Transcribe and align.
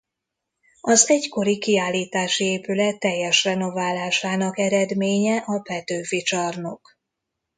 Az 0.81 1.09
egykori 1.09 1.57
kiállítási 1.57 2.43
épület 2.43 2.99
teljes 2.99 3.43
renoválásának 3.43 4.57
eredménye 4.57 5.37
a 5.37 5.59
Petőfi 5.61 6.21
Csarnok. 6.21 6.95